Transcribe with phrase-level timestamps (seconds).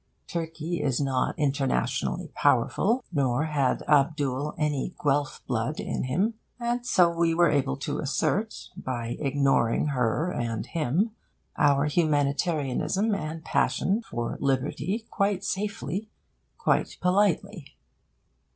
[0.25, 7.11] Turkey is not internationally powerful, nor had Abdul any Guelph blood in him; and so
[7.15, 11.11] we were able to assert, by ignoring her and him,
[11.55, 16.09] our humanitarianism and passion for liberty, quite safely,
[16.57, 17.75] quite politely.